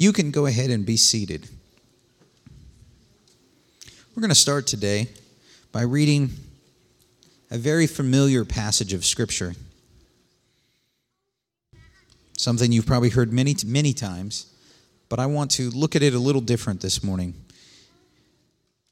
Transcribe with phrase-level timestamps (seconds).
[0.00, 1.46] You can go ahead and be seated.
[4.16, 5.08] We're going to start today
[5.72, 6.30] by reading
[7.50, 9.52] a very familiar passage of Scripture.
[12.38, 14.50] Something you've probably heard many, many times,
[15.10, 17.34] but I want to look at it a little different this morning.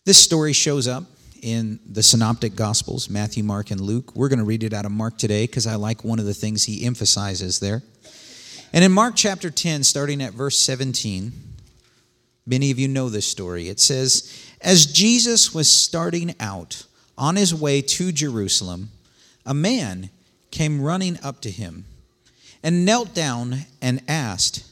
[0.05, 1.05] This story shows up
[1.41, 4.15] in the Synoptic Gospels Matthew, Mark, and Luke.
[4.15, 6.35] We're going to read it out of Mark today because I like one of the
[6.35, 7.83] things he emphasizes there.
[8.73, 11.33] And in Mark chapter 10, starting at verse 17,
[12.47, 13.69] many of you know this story.
[13.69, 16.85] It says, As Jesus was starting out
[17.17, 18.91] on his way to Jerusalem,
[19.47, 20.11] a man
[20.51, 21.87] came running up to him
[22.63, 24.65] and knelt down and asked,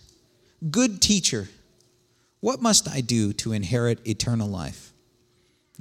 [0.70, 1.48] Good teacher,
[2.41, 4.92] what must I do to inherit eternal life?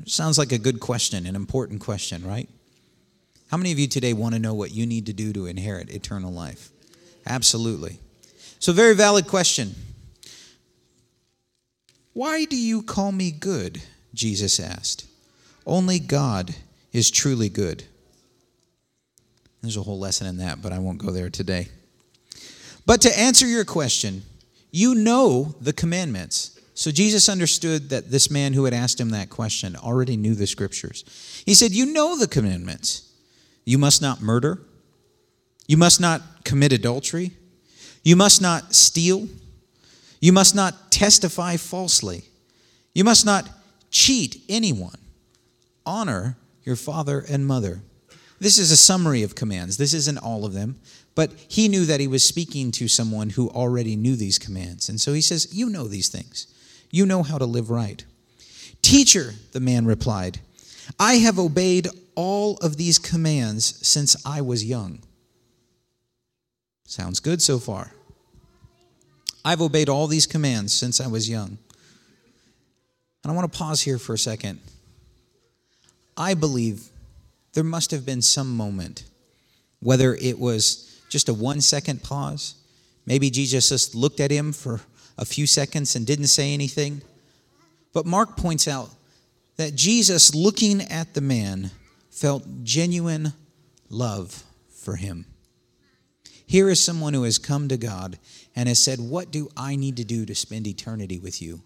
[0.05, 2.49] Sounds like a good question, an important question, right?
[3.49, 5.89] How many of you today want to know what you need to do to inherit
[5.89, 6.69] eternal life?
[7.25, 7.99] Absolutely.
[8.59, 9.75] So, very valid question.
[12.13, 13.81] Why do you call me good?
[14.13, 15.05] Jesus asked.
[15.65, 16.55] Only God
[16.93, 17.83] is truly good.
[19.61, 21.67] There's a whole lesson in that, but I won't go there today.
[22.85, 24.23] But to answer your question,
[24.71, 26.59] you know the commandments.
[26.75, 30.45] So Jesus understood that this man who had asked him that question already knew the
[30.45, 31.03] scriptures.
[31.45, 33.11] He said, You know the commandments.
[33.65, 34.61] You must not murder.
[35.67, 37.31] You must not commit adultery.
[38.05, 39.27] You must not steal.
[40.21, 42.23] You must not testify falsely.
[42.93, 43.49] You must not
[43.89, 44.99] cheat anyone.
[45.85, 47.81] Honor your father and mother.
[48.39, 49.77] This is a summary of commands.
[49.77, 50.79] This isn't all of them,
[51.15, 54.87] but he knew that he was speaking to someone who already knew these commands.
[54.87, 56.47] And so he says, You know these things.
[56.91, 58.05] You know how to live right.
[58.83, 60.39] Teacher, the man replied,
[60.99, 64.99] I have obeyed all of these commands since I was young.
[66.85, 67.91] Sounds good so far.
[69.43, 71.57] I've obeyed all these commands since I was young.
[73.23, 74.59] And I want to pause here for a second.
[76.15, 76.89] I believe
[77.53, 79.03] there must have been some moment,
[79.79, 82.55] whether it was just a one second pause,
[83.05, 84.81] maybe Jesus just looked at him for
[85.17, 87.01] a few seconds and didn't say anything.
[87.93, 88.89] But Mark points out
[89.57, 91.71] that Jesus, looking at the man,
[92.09, 93.33] felt genuine
[93.89, 95.25] love for him.
[96.45, 98.19] Here is someone who has come to God
[98.55, 101.61] and has said, What do I need to do to spend eternity with you?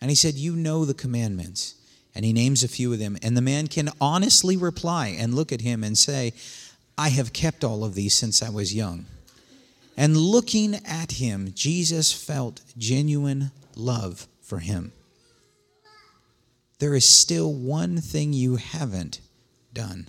[0.00, 1.74] And he said, You know the commandments.
[2.14, 3.16] And he names a few of them.
[3.22, 6.32] And the man can honestly reply and look at him and say,
[6.98, 9.06] I have kept all of these since I was young.
[9.96, 14.92] And looking at him, Jesus felt genuine love for him.
[16.78, 19.20] There is still one thing you haven't
[19.72, 20.08] done.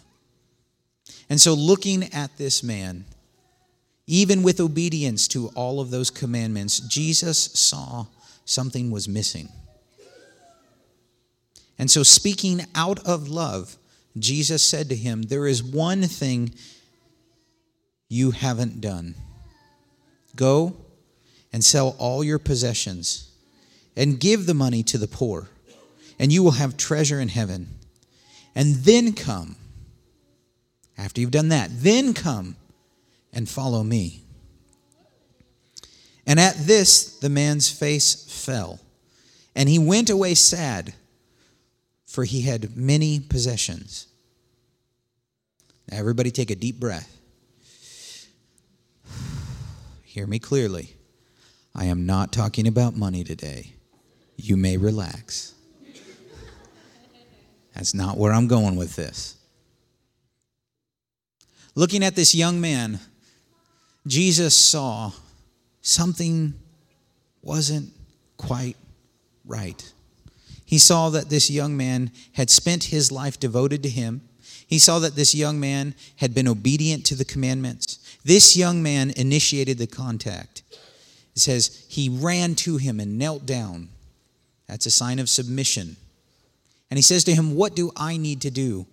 [1.29, 3.05] And so, looking at this man,
[4.07, 8.07] even with obedience to all of those commandments, Jesus saw
[8.45, 9.49] something was missing.
[11.77, 13.77] And so, speaking out of love,
[14.17, 16.53] Jesus said to him, There is one thing
[18.09, 19.15] you haven't done.
[20.35, 20.75] Go
[21.53, 23.31] and sell all your possessions
[23.95, 25.49] and give the money to the poor,
[26.19, 27.67] and you will have treasure in heaven.
[28.53, 29.55] And then come,
[30.97, 32.57] after you've done that, then come
[33.33, 34.21] and follow me.
[36.25, 38.79] And at this, the man's face fell,
[39.55, 40.93] and he went away sad,
[42.05, 44.07] for he had many possessions.
[45.89, 47.19] Now, everybody take a deep breath.
[50.03, 50.95] Hear me clearly.
[51.73, 53.73] I am not talking about money today.
[54.37, 55.53] You may relax.
[57.75, 59.37] That's not where I'm going with this.
[61.75, 62.99] Looking at this young man,
[64.07, 65.11] Jesus saw
[65.81, 66.53] something
[67.41, 67.91] wasn't
[68.37, 68.77] quite
[69.45, 69.93] right.
[70.65, 74.21] He saw that this young man had spent his life devoted to him.
[74.65, 77.99] He saw that this young man had been obedient to the commandments.
[78.23, 80.63] This young man initiated the contact.
[81.35, 83.89] It says he ran to him and knelt down.
[84.67, 85.97] That's a sign of submission.
[86.89, 88.85] And he says to him, What do I need to do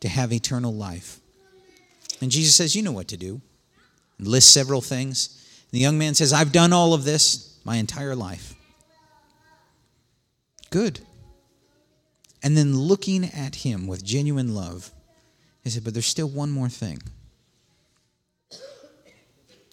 [0.00, 1.20] to have eternal life?
[2.20, 3.40] And Jesus says, You know what to do.
[4.20, 5.36] Lists several things.
[5.70, 8.54] The young man says, I've done all of this my entire life.
[10.70, 11.00] Good.
[12.42, 14.90] And then looking at him with genuine love,
[15.62, 17.00] he said, But there's still one more thing.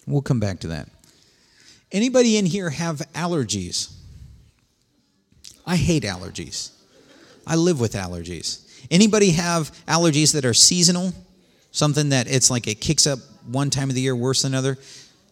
[0.05, 0.89] We'll come back to that.
[1.91, 3.94] Anybody in here have allergies?
[5.65, 6.71] I hate allergies.
[7.45, 8.63] I live with allergies.
[8.89, 11.13] Anybody have allergies that are seasonal?
[11.71, 14.77] Something that it's like it kicks up one time of the year worse than another?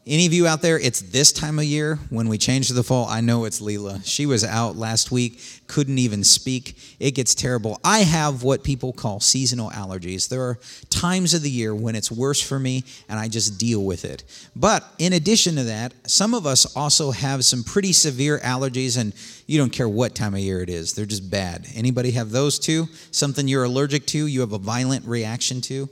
[0.07, 2.83] Any of you out there, it's this time of year when we change to the
[2.83, 3.07] fall.
[3.07, 4.05] I know it's Leela.
[4.05, 6.77] She was out last week, couldn't even speak.
[6.99, 7.79] It gets terrible.
[7.83, 10.29] I have what people call seasonal allergies.
[10.29, 10.59] There are
[10.91, 14.23] times of the year when it's worse for me and I just deal with it.
[14.55, 19.11] But in addition to that, some of us also have some pretty severe allergies and
[19.47, 20.93] you don't care what time of year it is.
[20.93, 21.65] They're just bad.
[21.73, 22.89] Anybody have those too?
[23.09, 25.89] Something you're allergic to, you have a violent reaction to?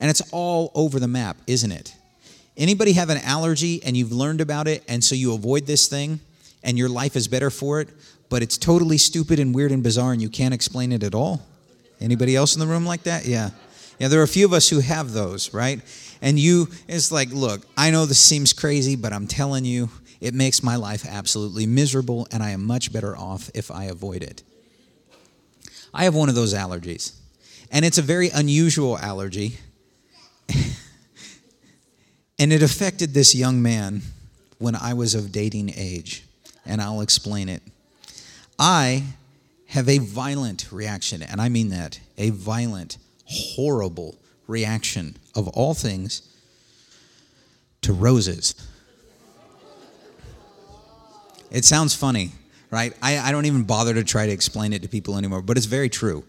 [0.00, 1.94] And it's all over the map, isn't it?
[2.56, 6.20] Anybody have an allergy and you've learned about it and so you avoid this thing
[6.62, 7.88] and your life is better for it,
[8.28, 11.42] but it's totally stupid and weird and bizarre and you can't explain it at all?
[12.00, 13.24] Anybody else in the room like that?
[13.24, 13.50] Yeah.
[13.98, 15.80] Yeah, there are a few of us who have those, right?
[16.20, 19.88] And you, it's like, look, I know this seems crazy, but I'm telling you,
[20.20, 24.22] it makes my life absolutely miserable, and I am much better off if I avoid
[24.22, 24.42] it.
[25.92, 27.12] I have one of those allergies,
[27.70, 29.58] and it's a very unusual allergy.
[32.38, 34.02] And it affected this young man
[34.58, 36.24] when I was of dating age,
[36.64, 37.62] and I'll explain it.
[38.58, 39.04] I
[39.68, 44.16] have a violent reaction, and I mean that a violent, horrible
[44.46, 46.22] reaction of all things
[47.82, 48.54] to roses.
[51.50, 52.32] It sounds funny,
[52.70, 52.92] right?
[53.02, 55.66] I, I, don't even bother to try to explain it to people anymore, but it's
[55.66, 56.24] very true.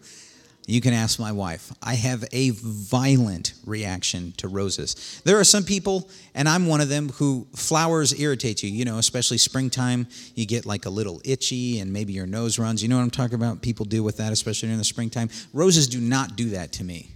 [0.69, 1.71] You can ask my wife.
[1.81, 5.21] I have a violent reaction to roses.
[5.23, 8.69] There are some people, and I'm one of them, who flowers irritate you.
[8.69, 12.83] You know, especially springtime, you get like a little itchy and maybe your nose runs.
[12.83, 13.61] You know what I'm talking about?
[13.61, 15.29] People deal with that, especially in the springtime.
[15.53, 17.11] Roses do not do that to me.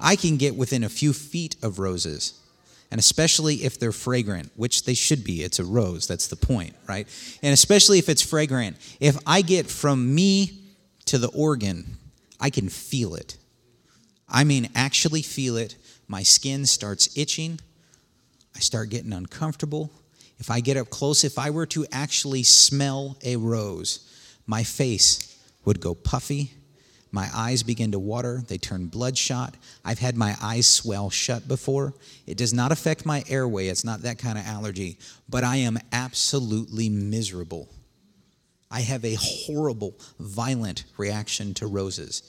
[0.00, 2.40] I can get within a few feet of roses,
[2.90, 5.42] and especially if they're fragrant, which they should be.
[5.42, 7.06] It's a rose, that's the point, right?
[7.42, 8.78] And especially if it's fragrant.
[8.98, 10.57] If I get from me
[11.08, 11.96] to the organ,
[12.38, 13.36] I can feel it.
[14.28, 15.76] I mean, actually feel it.
[16.06, 17.60] My skin starts itching.
[18.54, 19.90] I start getting uncomfortable.
[20.38, 24.06] If I get up close, if I were to actually smell a rose,
[24.46, 26.52] my face would go puffy.
[27.10, 28.42] My eyes begin to water.
[28.46, 29.54] They turn bloodshot.
[29.84, 31.94] I've had my eyes swell shut before.
[32.26, 33.68] It does not affect my airway.
[33.68, 34.98] It's not that kind of allergy.
[35.26, 37.70] But I am absolutely miserable.
[38.70, 42.22] I have a horrible, violent reaction to roses.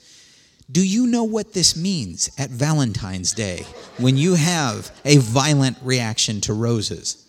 [0.70, 3.66] Do you know what this means at Valentine's Day
[3.98, 7.26] when you have a violent reaction to roses?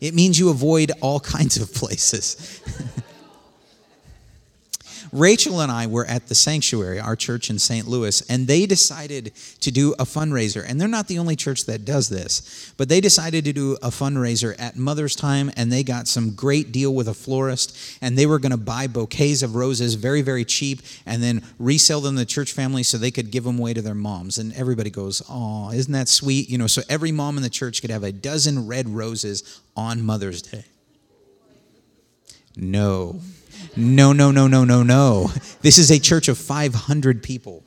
[0.00, 2.60] It means you avoid all kinds of places.
[5.12, 7.88] Rachel and I were at the sanctuary, our church in St.
[7.88, 10.64] Louis, and they decided to do a fundraiser.
[10.66, 13.90] And they're not the only church that does this, but they decided to do a
[13.90, 18.26] fundraiser at Mother's Time, and they got some great deal with a florist, and they
[18.26, 22.20] were going to buy bouquets of roses very, very cheap, and then resell them to
[22.20, 24.38] the church family so they could give them away to their moms.
[24.38, 27.80] And everybody goes, "Oh, isn't that sweet?" You know, so every mom in the church
[27.80, 29.42] could have a dozen red roses
[29.76, 30.64] on Mother's Day.
[32.56, 33.20] No.
[33.76, 35.30] No, no, no, no, no, no.
[35.60, 37.62] This is a church of 500 people.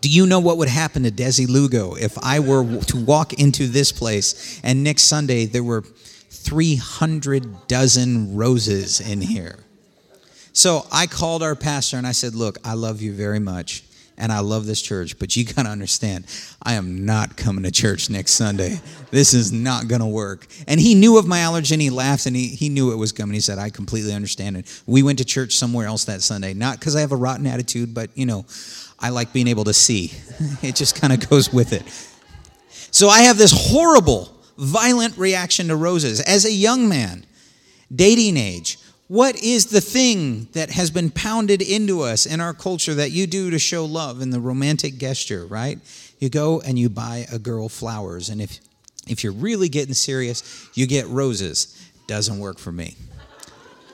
[0.00, 3.66] Do you know what would happen to Desi Lugo if I were to walk into
[3.66, 5.82] this place and next Sunday there were
[6.30, 9.58] 300 dozen roses in here?
[10.52, 13.82] So I called our pastor and I said, Look, I love you very much
[14.18, 16.26] and I love this church, but you got to understand,
[16.62, 18.80] I am not coming to church next Sunday.
[19.10, 20.46] This is not going to work.
[20.66, 23.12] And he knew of my allergy and he laughed and he, he knew it was
[23.12, 23.34] coming.
[23.34, 24.82] He said, I completely understand it.
[24.86, 27.94] We went to church somewhere else that Sunday, not because I have a rotten attitude,
[27.94, 28.46] but, you know,
[28.98, 30.12] I like being able to see.
[30.62, 31.82] it just kind of goes with it.
[32.90, 37.26] So I have this horrible, violent reaction to roses as a young man,
[37.94, 42.94] dating age what is the thing that has been pounded into us in our culture
[42.94, 45.78] that you do to show love in the romantic gesture, right?
[46.18, 48.28] You go and you buy a girl flowers.
[48.28, 48.58] And if,
[49.06, 51.72] if you're really getting serious, you get roses.
[52.08, 52.96] Doesn't work for me.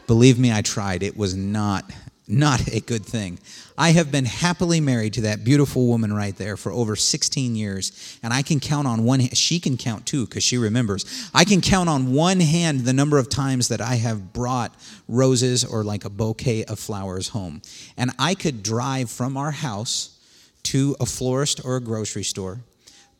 [0.07, 1.03] Believe me, I tried.
[1.03, 1.91] It was not
[2.29, 3.39] not a good thing.
[3.77, 8.19] I have been happily married to that beautiful woman right there for over 16 years,
[8.23, 11.31] and I can count on one she can count too because she remembers.
[11.35, 14.75] I can count on one hand the number of times that I have brought
[15.09, 17.61] roses or like a bouquet of flowers home.
[17.97, 20.19] And I could drive from our house
[20.65, 22.61] to a florist or a grocery store,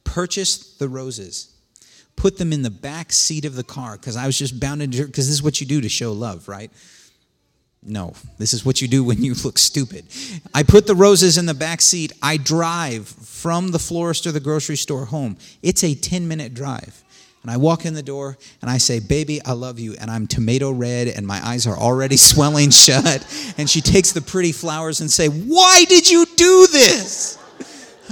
[0.05, 1.53] purchase the roses,
[2.15, 5.07] put them in the back seat of the car because I was just bound to,
[5.07, 6.71] because this is what you do to show love, right?
[7.85, 10.07] No, this is what you do when you look stupid.
[10.55, 12.13] I put the roses in the back seat.
[12.23, 15.37] I drive from the florist or the grocery store home.
[15.63, 17.03] It's a 10 minute drive.
[17.43, 19.97] And I walk in the door and I say, Baby, I love you.
[20.01, 23.27] And I'm tomato red and my eyes are already swelling shut.
[23.59, 27.42] And she takes the pretty flowers and say, Why did you do this?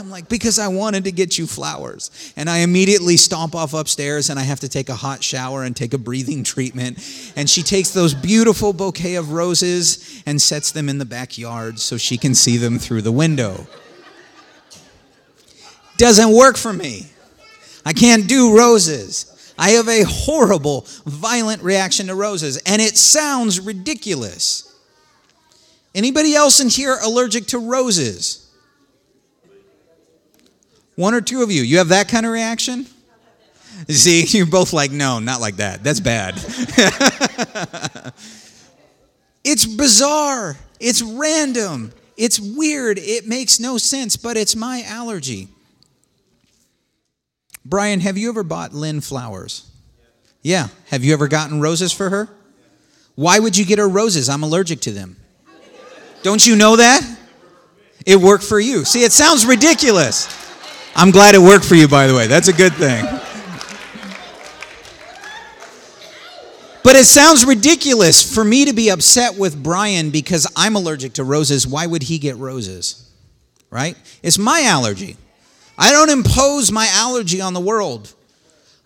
[0.01, 2.33] I'm like, Because I wanted to get you flowers.
[2.35, 5.77] And I immediately stomp off upstairs and I have to take a hot shower and
[5.77, 6.99] take a breathing treatment.
[7.37, 11.99] And she takes those beautiful bouquet of roses and sets them in the backyard so
[11.99, 13.67] she can see them through the window.
[15.99, 17.11] Doesn't work for me.
[17.85, 19.55] I can't do roses.
[19.59, 24.75] I have a horrible, violent reaction to roses, and it sounds ridiculous.
[25.95, 28.50] Anybody else in here allergic to roses?
[31.01, 32.85] One or two of you, you have that kind of reaction?
[33.89, 35.83] You See, you're both like, no, not like that.
[35.83, 36.35] That's bad.
[39.43, 40.59] it's bizarre.
[40.79, 41.93] It's random.
[42.19, 42.99] It's weird.
[42.99, 45.49] It makes no sense, but it's my allergy.
[47.65, 49.71] Brian, have you ever bought Lynn flowers?
[50.43, 50.69] Yeah.
[50.89, 52.29] Have you ever gotten roses for her?
[53.15, 54.29] Why would you get her roses?
[54.29, 55.17] I'm allergic to them.
[56.23, 57.01] Don't you know that?
[58.05, 58.85] It worked for you.
[58.85, 60.40] See, it sounds ridiculous.
[60.95, 62.27] I'm glad it worked for you, by the way.
[62.27, 63.05] That's a good thing.
[66.83, 71.25] But it sounds ridiculous for me to be upset with Brian because I'm allergic to
[71.25, 71.67] roses.
[71.67, 73.09] Why would he get roses?
[73.71, 73.97] Right?
[74.23, 75.17] It's my allergy.
[75.79, 78.13] I don't impose my allergy on the world.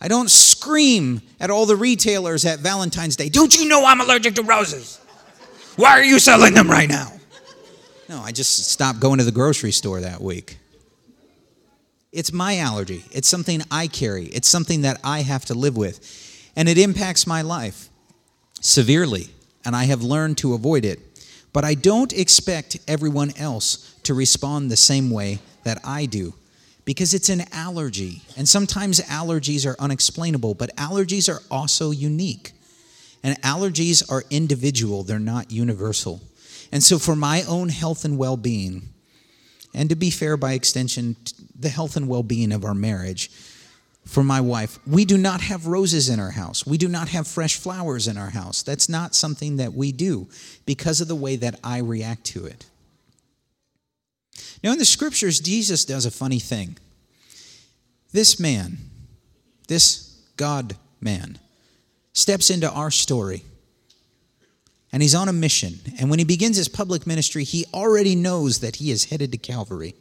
[0.00, 4.34] I don't scream at all the retailers at Valentine's Day, Don't you know I'm allergic
[4.34, 5.00] to roses?
[5.76, 7.10] Why are you selling them right now?
[8.08, 10.58] No, I just stopped going to the grocery store that week.
[12.14, 13.04] It's my allergy.
[13.10, 16.52] It's something I carry, it's something that I have to live with.
[16.56, 17.88] And it impacts my life
[18.60, 19.28] severely,
[19.64, 21.00] and I have learned to avoid it.
[21.52, 26.34] But I don't expect everyone else to respond the same way that I do
[26.84, 28.22] because it's an allergy.
[28.36, 32.52] And sometimes allergies are unexplainable, but allergies are also unique.
[33.22, 36.20] And allergies are individual, they're not universal.
[36.70, 38.90] And so, for my own health and well being,
[39.72, 41.16] and to be fair, by extension,
[41.58, 43.30] the health and well being of our marriage,
[44.04, 46.66] for my wife, we do not have roses in our house.
[46.66, 48.62] We do not have fresh flowers in our house.
[48.62, 50.28] That's not something that we do
[50.66, 52.66] because of the way that I react to it.
[54.62, 56.76] Now, in the scriptures, Jesus does a funny thing.
[58.12, 58.78] This man,
[59.68, 61.38] this God man,
[62.12, 63.42] steps into our story
[64.92, 65.80] and he's on a mission.
[65.98, 69.38] And when he begins his public ministry, he already knows that he is headed to
[69.38, 69.96] Calvary.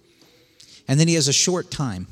[0.88, 2.08] And then he has a short time.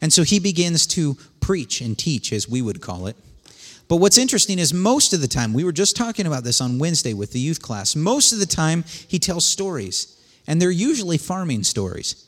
[0.00, 3.16] And so he begins to preach and teach, as we would call it.
[3.88, 6.78] But what's interesting is most of the time, we were just talking about this on
[6.78, 10.10] Wednesday with the youth class, most of the time he tells stories.
[10.46, 12.23] And they're usually farming stories.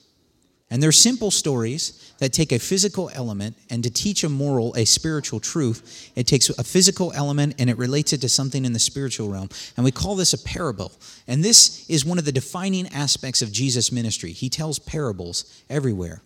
[0.70, 4.84] And they're simple stories that take a physical element and to teach a moral, a
[4.84, 8.80] spiritual truth, it takes a physical element and it relates it to something in the
[8.80, 9.48] spiritual realm.
[9.76, 10.90] And we call this a parable.
[11.28, 14.32] And this is one of the defining aspects of Jesus' ministry.
[14.32, 16.22] He tells parables everywhere.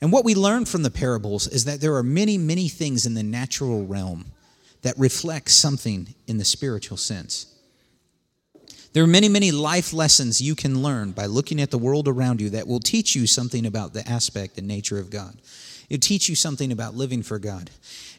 [0.00, 3.14] And what we learn from the parables is that there are many, many things in
[3.14, 4.26] the natural realm
[4.82, 7.49] that reflect something in the spiritual sense.
[8.92, 12.40] There are many, many life lessons you can learn by looking at the world around
[12.40, 15.40] you that will teach you something about the aspect and nature of God.
[15.88, 17.70] It'll teach you something about living for God.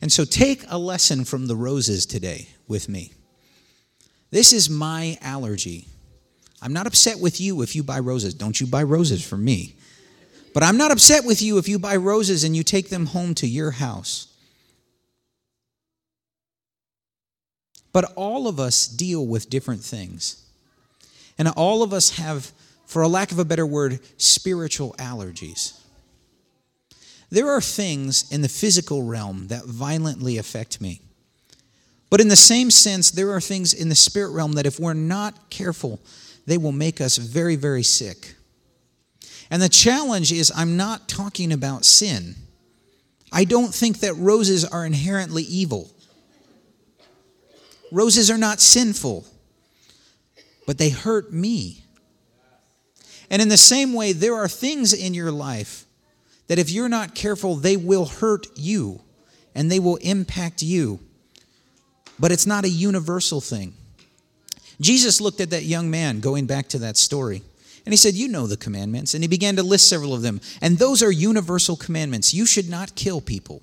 [0.01, 3.11] And so take a lesson from the roses today with me.
[4.29, 5.87] This is my allergy.
[6.61, 8.33] I'm not upset with you if you buy roses.
[8.33, 9.75] Don't you buy roses for me.
[10.53, 13.33] But I'm not upset with you if you buy roses and you take them home
[13.35, 14.27] to your house.
[17.93, 20.45] But all of us deal with different things.
[21.41, 22.51] And all of us have,
[22.85, 25.81] for a lack of a better word, spiritual allergies.
[27.31, 31.01] There are things in the physical realm that violently affect me.
[32.11, 34.93] But in the same sense, there are things in the spirit realm that if we're
[34.93, 35.99] not careful,
[36.45, 38.35] they will make us very, very sick.
[39.49, 42.35] And the challenge is I'm not talking about sin.
[43.31, 45.89] I don't think that roses are inherently evil.
[47.91, 49.25] Roses are not sinful
[50.71, 51.83] but they hurt me.
[53.29, 55.83] And in the same way, there are things in your life
[56.47, 59.01] that if you're not careful, they will hurt you
[59.53, 61.01] and they will impact you.
[62.17, 63.73] But it's not a universal thing.
[64.79, 67.41] Jesus looked at that young man, going back to that story,
[67.85, 69.13] and he said, You know the commandments.
[69.13, 70.39] And he began to list several of them.
[70.61, 72.33] And those are universal commandments.
[72.33, 73.61] You should not kill people.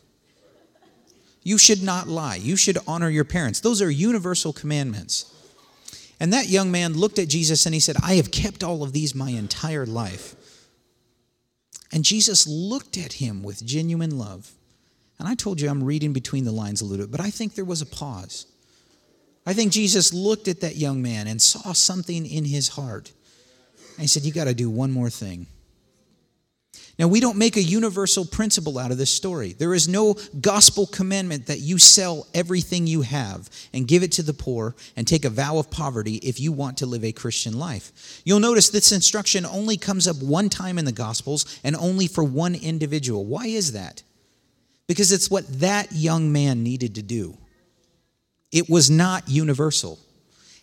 [1.43, 2.37] You should not lie.
[2.37, 3.61] You should honor your parents.
[3.61, 5.33] Those are universal commandments.
[6.20, 8.92] And that young man looked at Jesus and he said, I have kept all of
[8.92, 10.34] these my entire life.
[11.92, 14.50] And Jesus looked at him with genuine love.
[15.18, 17.54] And I told you I'm reading between the lines a little bit, but I think
[17.54, 18.46] there was a pause.
[19.46, 23.12] I think Jesus looked at that young man and saw something in his heart.
[23.96, 25.46] And he said, You got to do one more thing.
[26.99, 29.52] Now, we don't make a universal principle out of this story.
[29.52, 34.23] There is no gospel commandment that you sell everything you have and give it to
[34.23, 37.57] the poor and take a vow of poverty if you want to live a Christian
[37.57, 38.21] life.
[38.25, 42.25] You'll notice this instruction only comes up one time in the Gospels and only for
[42.25, 43.25] one individual.
[43.25, 44.02] Why is that?
[44.88, 47.38] Because it's what that young man needed to do.
[48.50, 50.00] It was not universal.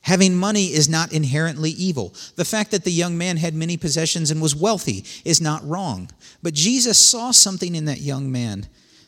[0.05, 2.13] Having money is not inherently evil.
[2.35, 6.11] The fact that the young man had many possessions and was wealthy is not wrong.
[6.43, 8.67] But Jesus saw something in that young man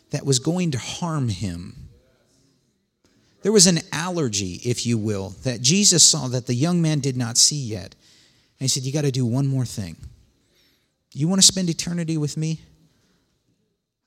[0.09, 1.75] that was going to harm him.
[3.43, 7.15] There was an allergy, if you will, that Jesus saw that the young man did
[7.15, 7.93] not see yet.
[8.59, 9.97] And he said, You got to do one more thing.
[11.13, 12.59] You want to spend eternity with me?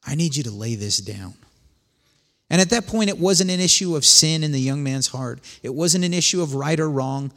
[0.04, 1.34] I need you to lay this down.
[2.50, 5.40] And at that point, it wasn't an issue of sin in the young man's heart,
[5.62, 7.32] it wasn't an issue of right or wrong.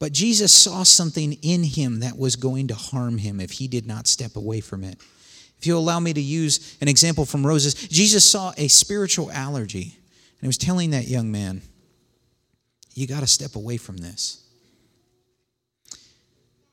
[0.00, 3.84] But Jesus saw something in him that was going to harm him if he did
[3.84, 4.96] not step away from it.
[5.58, 9.98] If you'll allow me to use an example from Roses, Jesus saw a spiritual allergy
[10.40, 11.62] and he was telling that young man,
[12.94, 14.44] You got to step away from this.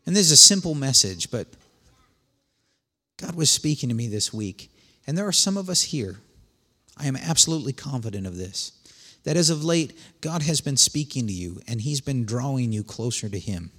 [0.06, 1.48] And this is a simple message, but
[3.18, 4.72] God was speaking to me this week.
[5.08, 6.18] And there are some of us here
[6.98, 8.72] I am absolutely confident of this.
[9.24, 12.84] That as of late, God has been speaking to you and He's been drawing you
[12.84, 13.72] closer to Him.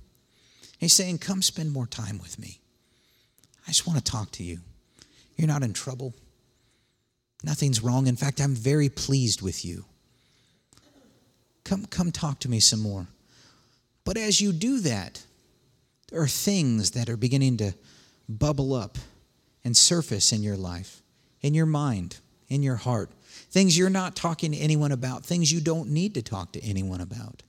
[0.79, 2.61] He's saying, Come spend more time with me.
[3.67, 4.59] I just want to talk to you.
[5.37, 6.15] You're not in trouble.
[7.45, 8.07] Nothing's wrong.
[8.07, 9.85] In fact, I'm very pleased with you.
[11.65, 13.07] Come, come talk to me some more.
[14.05, 15.23] But as you do that,
[16.11, 17.75] there are things that are beginning to
[18.29, 18.99] bubble up
[19.65, 21.03] and surface in your life,
[21.41, 23.11] in your mind in your heart,
[23.51, 27.01] things you're not talking to anyone about, things you don't need to talk to anyone
[27.01, 27.43] about.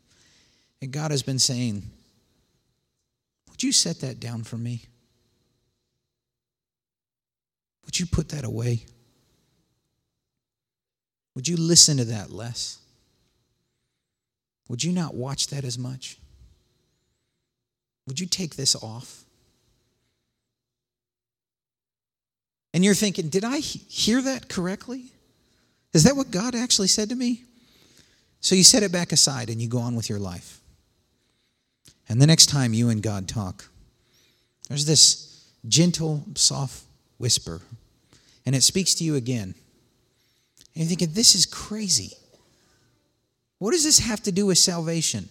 [0.82, 1.84] And God has been saying,
[3.50, 4.84] Would you set that down for me?
[7.86, 8.86] Would you put that away?
[11.36, 12.80] Would you listen to that less?
[14.70, 16.18] Would you not watch that as much?
[18.08, 19.24] Would you take this off?
[22.74, 25.06] And you're thinking, did I hear that correctly?
[25.94, 27.44] Is that what God actually said to me?
[28.42, 30.60] So you set it back aside and you go on with your life.
[32.10, 33.66] And the next time you and God talk,
[34.68, 36.84] there's this gentle, soft
[37.18, 37.62] whisper,
[38.46, 39.56] and it speaks to you again.
[40.76, 42.12] And you're thinking, this is crazy.
[43.60, 45.30] What does this have to do with salvation?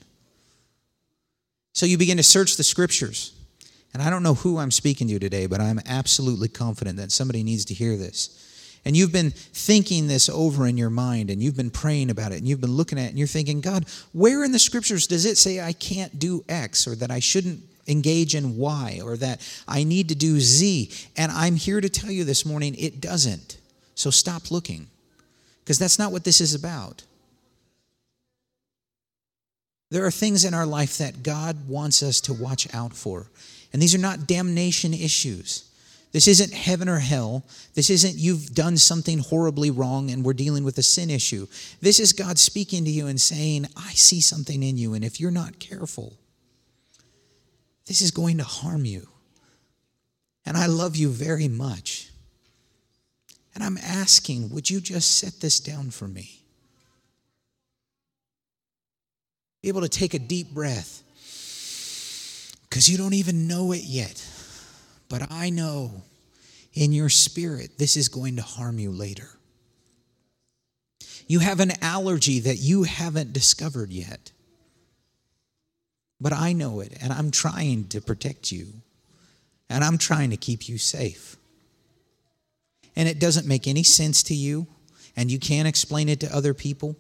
[1.73, 3.36] So you begin to search the scriptures.
[3.97, 7.43] And I don't know who I'm speaking to today, but I'm absolutely confident that somebody
[7.43, 8.79] needs to hear this.
[8.85, 12.37] And you've been thinking this over in your mind and you've been praying about it
[12.37, 15.25] and you've been looking at it and you're thinking, God, where in the scriptures does
[15.25, 19.41] it say I can't do X or that I shouldn't engage in Y or that
[19.67, 20.91] I need to do Z?
[21.17, 23.57] And I'm here to tell you this morning, it doesn't.
[23.95, 24.89] So stop looking
[25.65, 27.03] because that's not what this is about.
[29.91, 33.29] There are things in our life that God wants us to watch out for.
[33.73, 35.71] And these are not damnation issues.
[36.13, 37.45] This isn't heaven or hell.
[37.75, 41.47] This isn't you've done something horribly wrong and we're dealing with a sin issue.
[41.81, 45.21] This is God speaking to you and saying, I see something in you, and if
[45.21, 46.15] you're not careful,
[47.87, 49.09] this is going to harm you.
[50.47, 52.11] And I love you very much.
[53.55, 56.43] And I'm asking, would you just set this down for me?
[59.61, 61.03] Be able to take a deep breath
[62.77, 64.23] because you don't even know it yet.
[65.09, 66.03] But I know
[66.75, 69.31] in your spirit this is going to harm you later.
[71.27, 74.31] You have an allergy that you haven't discovered yet.
[76.21, 78.67] But I know it, and I'm trying to protect you,
[79.71, 81.39] and I'm trying to keep you safe.
[82.95, 84.67] And it doesn't make any sense to you,
[85.17, 86.95] and you can't explain it to other people.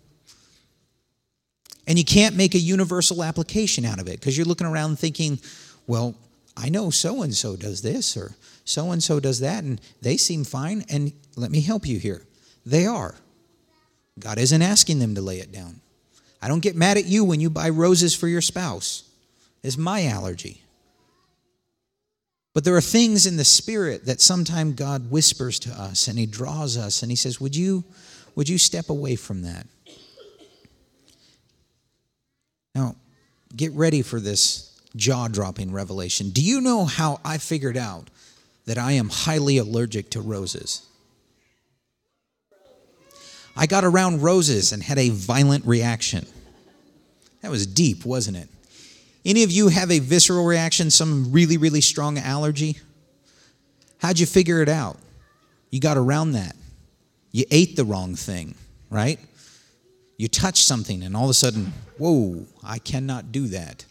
[1.86, 5.38] And you can't make a universal application out of it because you're looking around thinking,
[5.86, 6.14] well,
[6.56, 10.16] I know so and so does this or so and so does that, and they
[10.16, 10.84] seem fine.
[10.88, 12.22] And let me help you here.
[12.64, 13.14] They are.
[14.18, 15.80] God isn't asking them to lay it down.
[16.40, 19.04] I don't get mad at you when you buy roses for your spouse.
[19.62, 20.62] It's my allergy.
[22.54, 26.24] But there are things in the spirit that sometimes God whispers to us and He
[26.24, 27.84] draws us and He says, Would you,
[28.34, 29.66] would you step away from that?
[32.74, 32.96] Now,
[33.54, 36.30] get ready for this jaw dropping revelation.
[36.30, 38.08] Do you know how I figured out
[38.64, 40.86] that I am highly allergic to roses?
[43.56, 46.26] I got around roses and had a violent reaction.
[47.40, 48.48] That was deep, wasn't it?
[49.24, 52.76] Any of you have a visceral reaction, some really, really strong allergy?
[53.98, 54.98] How'd you figure it out?
[55.70, 56.54] You got around that.
[57.32, 58.54] You ate the wrong thing,
[58.90, 59.18] right?
[60.16, 63.84] You touched something and all of a sudden, whoa, I cannot do that.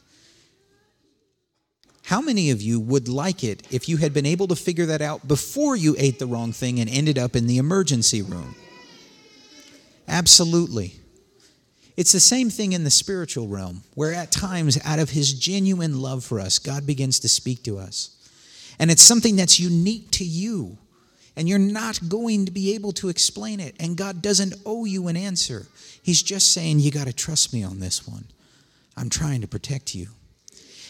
[2.05, 5.01] How many of you would like it if you had been able to figure that
[5.01, 8.55] out before you ate the wrong thing and ended up in the emergency room?
[10.07, 10.93] Absolutely.
[11.97, 15.99] It's the same thing in the spiritual realm, where at times, out of his genuine
[15.99, 18.11] love for us, God begins to speak to us.
[18.77, 20.77] And it's something that's unique to you,
[21.35, 23.75] and you're not going to be able to explain it.
[23.79, 25.65] And God doesn't owe you an answer.
[26.03, 28.25] He's just saying, You got to trust me on this one.
[28.95, 30.09] I'm trying to protect you.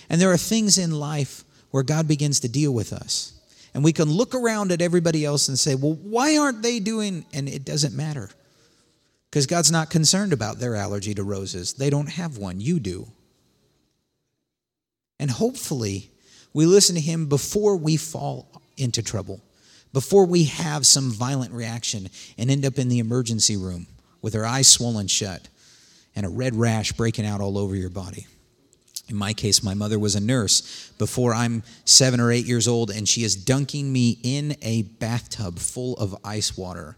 [0.10, 3.34] And there are things in life where God begins to deal with us.
[3.74, 7.26] And we can look around at everybody else and say, well, why aren't they doing?
[7.34, 8.30] And it doesn't matter.
[9.30, 11.74] Because God's not concerned about their allergy to roses.
[11.74, 13.08] They don't have one, you do.
[15.20, 16.10] And hopefully,
[16.54, 19.41] we listen to Him before we fall into trouble,
[19.91, 23.88] before we have some violent reaction and end up in the emergency room
[24.22, 25.50] with our eyes swollen shut
[26.15, 28.26] and a red rash breaking out all over your body.
[29.08, 32.89] In my case, my mother was a nurse before I'm seven or eight years old,
[32.89, 36.98] and she is dunking me in a bathtub full of ice water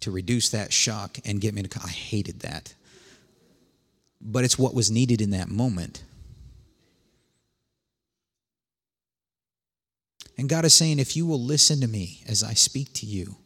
[0.00, 1.80] to reduce that shock and get me to.
[1.82, 2.74] I hated that.
[4.20, 6.02] But it's what was needed in that moment.
[10.36, 13.36] And God is saying, if you will listen to me as I speak to you,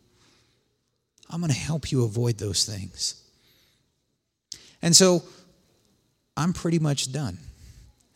[1.30, 3.22] I'm going to help you avoid those things.
[4.80, 5.22] And so
[6.36, 7.38] I'm pretty much done.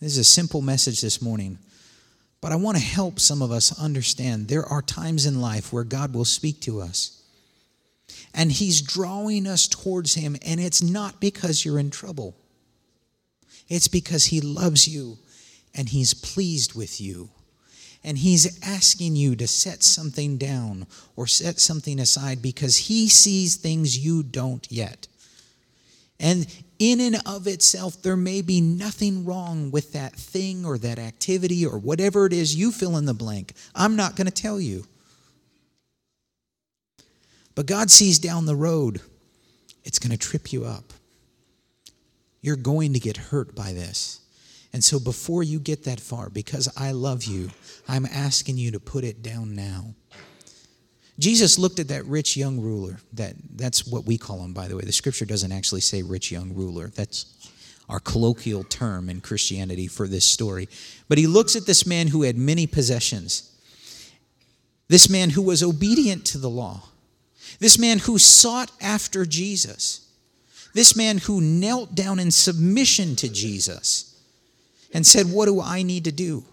[0.02, 1.60] This is a simple message this morning,
[2.40, 5.84] but I want to help some of us understand there are times in life where
[5.84, 7.22] God will speak to us.
[8.34, 12.34] And He's drawing us towards Him, and it's not because you're in trouble.
[13.68, 15.18] It's because He loves you
[15.72, 17.30] and He's pleased with you.
[18.02, 23.54] And He's asking you to set something down or set something aside because He sees
[23.54, 25.06] things you don't yet.
[26.18, 26.46] And
[26.82, 31.64] in and of itself, there may be nothing wrong with that thing or that activity
[31.64, 33.52] or whatever it is you fill in the blank.
[33.72, 34.84] I'm not going to tell you.
[37.54, 39.00] But God sees down the road,
[39.84, 40.92] it's going to trip you up.
[42.40, 44.20] You're going to get hurt by this.
[44.72, 47.50] And so before you get that far, because I love you,
[47.86, 49.94] I'm asking you to put it down now.
[51.22, 52.98] Jesus looked at that rich young ruler.
[53.12, 54.82] That, that's what we call him, by the way.
[54.82, 56.88] The scripture doesn't actually say rich young ruler.
[56.88, 57.48] That's
[57.88, 60.68] our colloquial term in Christianity for this story.
[61.08, 63.52] But he looks at this man who had many possessions,
[64.88, 66.88] this man who was obedient to the law,
[67.60, 70.10] this man who sought after Jesus,
[70.74, 74.20] this man who knelt down in submission to Jesus
[74.92, 76.44] and said, What do I need to do?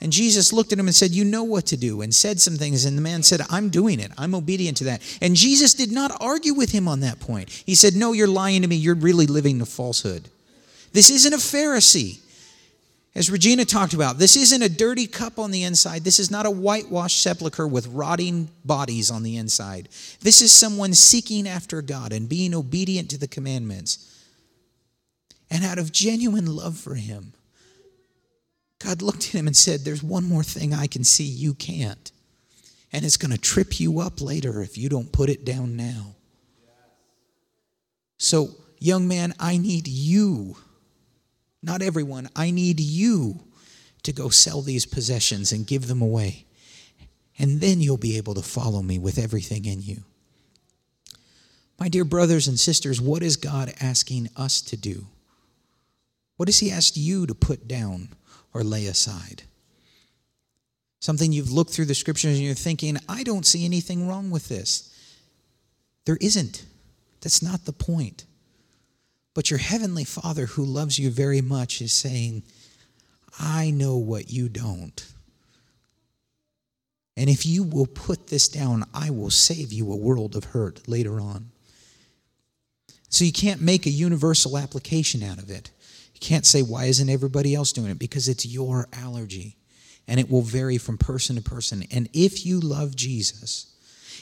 [0.00, 2.56] And Jesus looked at him and said, You know what to do, and said some
[2.56, 2.84] things.
[2.84, 4.10] And the man said, I'm doing it.
[4.18, 5.18] I'm obedient to that.
[5.22, 7.50] And Jesus did not argue with him on that point.
[7.64, 8.76] He said, No, you're lying to me.
[8.76, 10.28] You're really living the falsehood.
[10.92, 12.20] This isn't a Pharisee.
[13.16, 16.02] As Regina talked about, this isn't a dirty cup on the inside.
[16.02, 19.88] This is not a whitewashed sepulchre with rotting bodies on the inside.
[20.20, 24.10] This is someone seeking after God and being obedient to the commandments.
[25.48, 27.34] And out of genuine love for Him,
[28.84, 32.12] God looked at him and said, There's one more thing I can see you can't.
[32.92, 36.14] And it's going to trip you up later if you don't put it down now.
[38.18, 40.56] So, young man, I need you,
[41.62, 43.40] not everyone, I need you
[44.04, 46.44] to go sell these possessions and give them away.
[47.38, 50.04] And then you'll be able to follow me with everything in you.
[51.80, 55.06] My dear brothers and sisters, what is God asking us to do?
[56.36, 58.10] What has He asked you to put down?
[58.54, 59.42] Or lay aside.
[61.00, 64.48] Something you've looked through the scriptures and you're thinking, I don't see anything wrong with
[64.48, 64.90] this.
[66.06, 66.64] There isn't.
[67.20, 68.24] That's not the point.
[69.34, 72.42] But your heavenly Father, who loves you very much, is saying,
[73.38, 75.04] I know what you don't.
[77.16, 80.88] And if you will put this down, I will save you a world of hurt
[80.88, 81.50] later on.
[83.08, 85.70] So you can't make a universal application out of it.
[86.24, 87.98] Can't say, why isn't everybody else doing it?
[87.98, 89.58] Because it's your allergy.
[90.08, 91.84] And it will vary from person to person.
[91.90, 93.66] And if you love Jesus,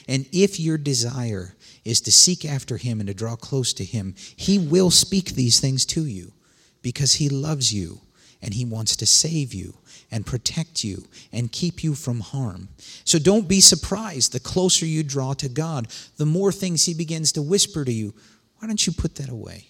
[0.09, 4.15] and if your desire is to seek after him and to draw close to him,
[4.35, 6.33] he will speak these things to you
[6.81, 8.01] because he loves you
[8.41, 9.73] and he wants to save you
[10.11, 12.67] and protect you and keep you from harm.
[13.05, 14.33] So don't be surprised.
[14.33, 15.87] The closer you draw to God,
[16.17, 18.13] the more things he begins to whisper to you.
[18.59, 19.67] Why don't you put that away?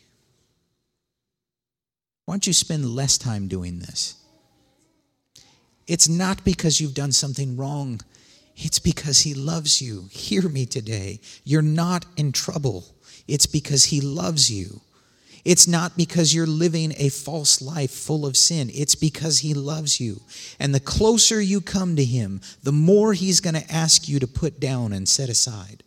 [2.25, 4.15] Why don't you spend less time doing this?
[5.87, 8.01] It's not because you've done something wrong.
[8.55, 10.07] It's because He loves you.
[10.11, 11.19] Hear me today.
[11.43, 12.85] You're not in trouble.
[13.27, 14.81] It's because He loves you.
[15.43, 18.69] It's not because you're living a false life full of sin.
[18.73, 20.21] It's because He loves you.
[20.57, 24.27] And the closer you come to Him, the more He's going to ask you to
[24.27, 25.83] put down and set aside.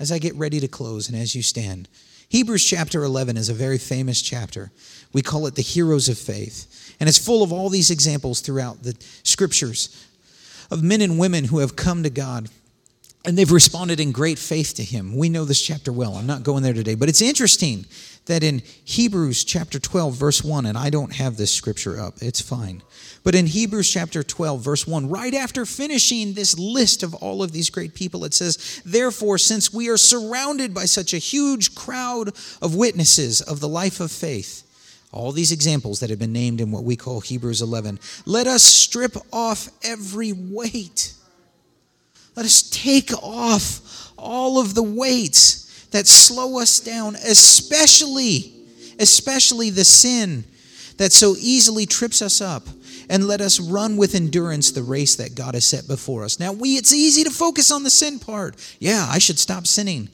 [0.00, 1.88] As I get ready to close and as you stand,
[2.30, 4.70] Hebrews chapter 11 is a very famous chapter.
[5.12, 6.94] We call it the heroes of faith.
[7.00, 10.06] And it's full of all these examples throughout the scriptures
[10.70, 12.50] of men and women who have come to God
[13.24, 15.16] and they've responded in great faith to him.
[15.16, 16.14] We know this chapter well.
[16.14, 17.84] I'm not going there today, but it's interesting
[18.26, 22.40] that in Hebrews chapter 12, verse 1, and I don't have this scripture up, it's
[22.40, 22.82] fine.
[23.24, 27.52] But in Hebrews chapter 12, verse 1, right after finishing this list of all of
[27.52, 32.28] these great people, it says, Therefore, since we are surrounded by such a huge crowd
[32.62, 34.64] of witnesses of the life of faith,
[35.10, 38.62] all these examples that have been named in what we call Hebrews 11, let us
[38.62, 41.14] strip off every weight
[42.38, 48.54] let us take off all of the weights that slow us down, especially,
[49.00, 50.44] especially the sin
[50.98, 52.68] that so easily trips us up
[53.10, 56.38] and let us run with endurance the race that God has set before us.
[56.38, 58.54] Now, we it's easy to focus on the sin part.
[58.78, 60.08] Yeah, I should stop sinning.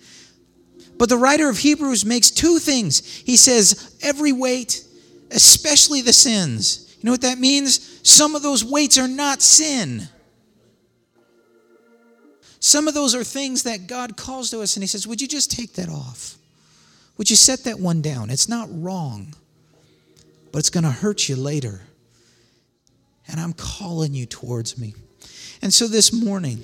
[0.96, 3.06] But the writer of Hebrews makes two things.
[3.18, 4.82] He says, every weight,
[5.30, 6.96] especially the sins.
[7.00, 8.00] You know what that means?
[8.02, 10.08] Some of those weights are not sin.
[12.64, 15.28] Some of those are things that God calls to us and He says, Would you
[15.28, 16.38] just take that off?
[17.18, 18.30] Would you set that one down?
[18.30, 19.34] It's not wrong,
[20.50, 21.82] but it's going to hurt you later.
[23.28, 24.94] And I'm calling you towards me.
[25.60, 26.62] And so this morning,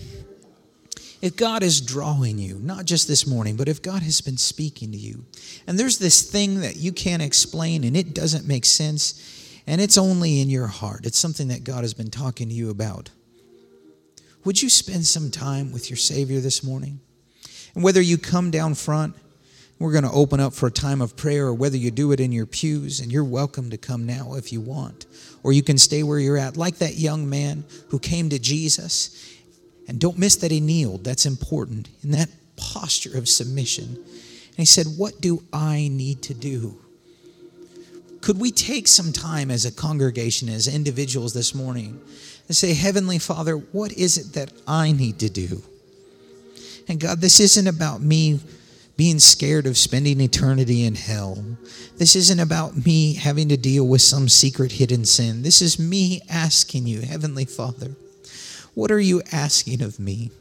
[1.20, 4.92] if God is drawing you, not just this morning, but if God has been speaking
[4.92, 5.26] to you,
[5.66, 9.98] and there's this thing that you can't explain and it doesn't make sense, and it's
[9.98, 13.10] only in your heart, it's something that God has been talking to you about
[14.44, 17.00] would you spend some time with your Savior this morning?
[17.74, 19.14] And whether you come down front,
[19.78, 22.20] we're going to open up for a time of prayer, or whether you do it
[22.20, 25.06] in your pews, and you're welcome to come now if you want.
[25.42, 29.34] Or you can stay where you're at, like that young man who came to Jesus.
[29.88, 31.04] And don't miss that he kneeled.
[31.04, 31.88] That's important.
[32.02, 33.86] In that posture of submission.
[33.94, 36.78] And he said, What do I need to do?
[38.20, 42.02] Could we take some time as a congregation, as individuals this morning,
[42.50, 45.62] and say, Heavenly Father, what is it that I need to do?
[46.88, 48.40] And God, this isn't about me
[48.96, 51.44] being scared of spending eternity in hell.
[51.98, 55.42] This isn't about me having to deal with some secret hidden sin.
[55.42, 57.92] This is me asking you, Heavenly Father,
[58.74, 60.32] what are you asking of me?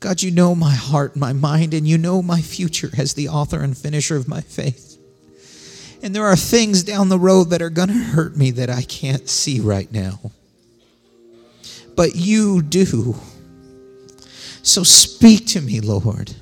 [0.00, 3.60] God, you know my heart, my mind, and you know my future as the author
[3.60, 4.91] and finisher of my faith.
[6.02, 8.82] And there are things down the road that are going to hurt me that I
[8.82, 10.32] can't see right now.
[11.94, 13.14] But you do.
[14.62, 16.34] So speak to me, Lord.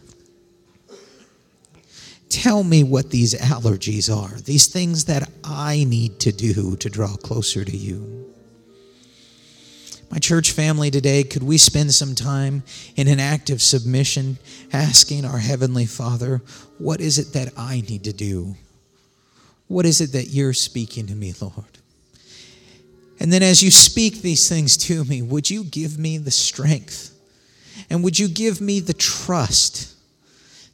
[2.30, 7.16] Tell me what these allergies are, these things that I need to do to draw
[7.16, 8.32] closer to you.
[10.10, 12.62] My church family today, could we spend some time
[12.96, 14.38] in an act of submission,
[14.72, 16.40] asking our Heavenly Father,
[16.78, 18.54] what is it that I need to do?
[19.70, 21.78] What is it that you're speaking to me, Lord?
[23.20, 27.16] And then as you speak these things to me, would you give me the strength?
[27.88, 29.94] And would you give me the trust,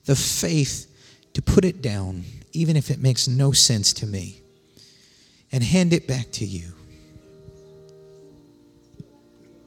[0.06, 0.86] the faith
[1.34, 4.40] to put it down, even if it makes no sense to me,
[5.52, 6.72] and hand it back to you?